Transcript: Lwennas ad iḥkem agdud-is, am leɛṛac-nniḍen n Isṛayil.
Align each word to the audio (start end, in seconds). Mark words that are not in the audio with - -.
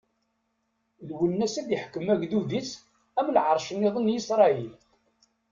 Lwennas 1.07 1.55
ad 1.61 1.69
iḥkem 1.75 2.07
agdud-is, 2.13 2.71
am 3.19 3.27
leɛṛac-nniḍen 3.35 4.05
n 4.13 4.15
Isṛayil. 4.17 4.73